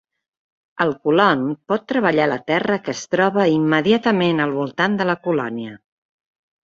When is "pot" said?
1.73-1.83